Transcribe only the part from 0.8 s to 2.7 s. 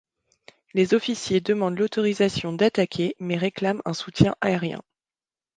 officiers demandent l'autorisation